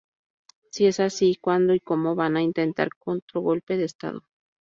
Si 0.71 0.87
es 0.87 0.99
así, 0.99 1.35
¿cuándo 1.39 1.75
y 1.75 1.79
cómo 1.79 2.15
va 2.15 2.25
a 2.25 2.41
intentar 2.41 2.89
otro 3.05 3.41
golpe 3.41 3.77
de 3.77 3.83
estado? 3.85 4.23